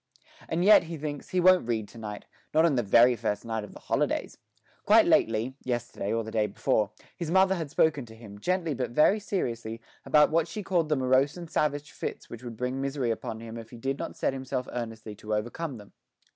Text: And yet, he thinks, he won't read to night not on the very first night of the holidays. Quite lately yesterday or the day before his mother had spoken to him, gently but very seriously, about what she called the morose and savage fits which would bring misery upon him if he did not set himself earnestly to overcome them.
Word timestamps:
And 0.49 0.65
yet, 0.65 0.85
he 0.85 0.97
thinks, 0.97 1.29
he 1.29 1.39
won't 1.39 1.67
read 1.67 1.87
to 1.89 1.99
night 1.99 2.25
not 2.55 2.65
on 2.65 2.73
the 2.73 2.81
very 2.81 3.15
first 3.15 3.45
night 3.45 3.63
of 3.63 3.73
the 3.75 3.81
holidays. 3.81 4.39
Quite 4.83 5.05
lately 5.05 5.53
yesterday 5.63 6.11
or 6.11 6.23
the 6.23 6.31
day 6.31 6.47
before 6.47 6.89
his 7.15 7.29
mother 7.29 7.53
had 7.53 7.69
spoken 7.69 8.07
to 8.07 8.15
him, 8.15 8.39
gently 8.39 8.73
but 8.73 8.89
very 8.89 9.19
seriously, 9.19 9.79
about 10.03 10.31
what 10.31 10.47
she 10.47 10.63
called 10.63 10.89
the 10.89 10.95
morose 10.95 11.37
and 11.37 11.51
savage 11.51 11.91
fits 11.91 12.31
which 12.31 12.41
would 12.43 12.57
bring 12.57 12.81
misery 12.81 13.11
upon 13.11 13.41
him 13.41 13.59
if 13.59 13.69
he 13.69 13.77
did 13.77 13.99
not 13.99 14.15
set 14.15 14.33
himself 14.33 14.67
earnestly 14.71 15.13
to 15.17 15.35
overcome 15.35 15.77
them. 15.77 15.93